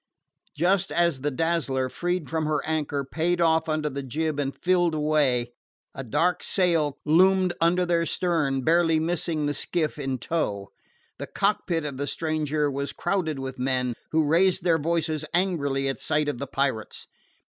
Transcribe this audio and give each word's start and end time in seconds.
Just 0.55 0.91
as 0.91 1.21
the 1.21 1.29
Dazzler, 1.29 1.87
freed 1.87 2.27
from 2.27 2.47
her 2.47 2.65
anchor, 2.65 3.05
paid 3.05 3.39
off 3.39 3.69
under 3.69 3.87
the 3.87 4.01
jib 4.01 4.39
and 4.39 4.55
filled 4.59 4.95
away, 4.95 5.53
a 5.93 6.03
dark 6.03 6.41
sail 6.41 6.97
loomed 7.05 7.53
under 7.61 7.85
their 7.85 8.07
stern, 8.07 8.63
barely 8.63 8.99
missing 8.99 9.45
the 9.45 9.53
skiff 9.53 9.99
in 9.99 10.17
tow. 10.17 10.71
The 11.19 11.27
cockpit 11.27 11.85
of 11.85 11.97
the 11.97 12.07
stranger 12.07 12.71
was 12.71 12.93
crowded 12.93 13.37
with 13.37 13.59
men, 13.59 13.93
who 14.09 14.25
raised 14.25 14.63
their 14.63 14.79
voices 14.79 15.23
angrily 15.35 15.87
at 15.87 15.99
sight 15.99 16.27
of 16.27 16.39
the 16.39 16.47
pirates. 16.47 17.05